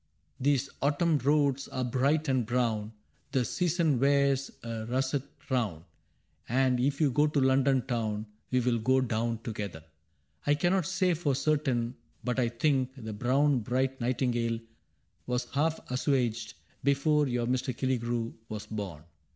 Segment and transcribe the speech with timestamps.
[0.13, 2.91] *—* These autumn roads are bright and brown^
[3.33, 5.85] The season wears a russet crown;
[6.49, 9.83] jfnd if you go to London Town^ JVe *U go down together, *^
[10.47, 11.93] I cannot say for certain,
[12.23, 14.57] but I think The brown bright nightingale
[15.27, 17.71] was half assuaged Before your Mr.
[17.71, 19.03] Killigrew was born.